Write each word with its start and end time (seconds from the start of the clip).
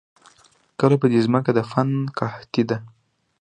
کله 0.79 0.95
په 1.01 1.05
دې 1.11 1.19
زمکه 1.25 1.51
د 1.57 1.59
فن 1.71 1.89
قحطي 2.17 2.63
ده 2.69 2.77